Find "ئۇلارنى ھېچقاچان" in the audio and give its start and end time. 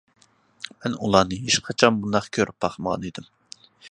1.07-2.01